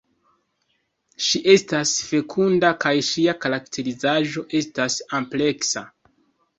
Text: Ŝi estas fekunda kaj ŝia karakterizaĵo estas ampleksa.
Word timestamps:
Ŝi 1.25 1.41
estas 1.57 1.91
fekunda 2.07 2.73
kaj 2.87 2.95
ŝia 3.13 3.39
karakterizaĵo 3.47 4.49
estas 4.65 5.01
ampleksa. 5.23 5.91